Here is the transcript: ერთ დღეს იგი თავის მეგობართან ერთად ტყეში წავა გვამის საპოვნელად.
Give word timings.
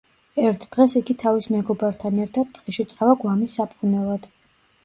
ერთ 0.43 0.63
დღეს 0.75 0.95
იგი 0.99 1.15
თავის 1.23 1.49
მეგობართან 1.55 2.17
ერთად 2.25 2.49
ტყეში 2.57 2.89
წავა 2.95 3.15
გვამის 3.25 3.55
საპოვნელად. 3.61 4.31